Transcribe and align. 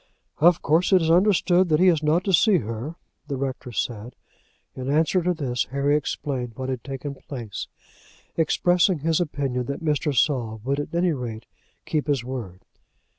"Of 0.39 0.63
course 0.63 0.91
it 0.91 1.03
is 1.03 1.11
understood 1.11 1.69
that 1.69 1.79
he 1.79 1.87
is 1.87 2.01
not 2.01 2.23
to 2.23 2.33
see 2.33 2.57
her?" 2.57 2.95
the 3.27 3.37
rector 3.37 3.71
said. 3.71 4.15
In 4.73 4.89
answer 4.89 5.21
to 5.21 5.31
this, 5.35 5.65
Harry 5.65 5.95
explained 5.95 6.53
what 6.55 6.69
had 6.69 6.83
taken 6.83 7.13
place, 7.13 7.67
expressing 8.35 9.01
his 9.01 9.21
opinion 9.21 9.65
that 9.67 9.85
Mr. 9.85 10.11
Saul 10.11 10.59
would, 10.63 10.79
at 10.79 10.95
any 10.95 11.13
rate, 11.13 11.45
keep 11.85 12.07
his 12.07 12.23
word. 12.23 12.65